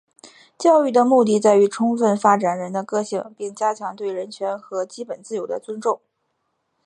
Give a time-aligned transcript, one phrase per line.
[0.57, 6.01] 教育的目的在于充分发展人的个性并加强对人权和基本自由的尊重。